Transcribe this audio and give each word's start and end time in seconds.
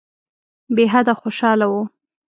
بېحده 0.75 1.13
خوشاله 1.19 1.65
وو. 1.71 1.81